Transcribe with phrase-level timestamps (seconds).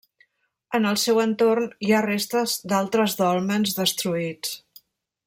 [0.77, 4.57] En el seu entorn hi ha restes d'altres dòlmens destruïts.